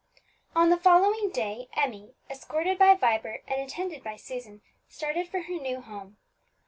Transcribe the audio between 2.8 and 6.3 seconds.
Vibert and attended by Susan, started for her new home.